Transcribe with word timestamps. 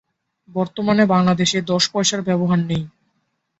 বর্তমানে 0.49 1.03
বাংলাদেশে 1.05 1.59
দশ 1.71 1.83
পয়সার 1.93 2.21
ব্যবহার 2.21 2.59
নেই। 2.65 2.83